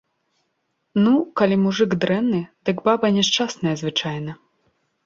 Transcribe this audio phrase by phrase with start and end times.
[1.03, 4.31] Ну, калі мужык дрэнны, дык баба няшчасная звычайна.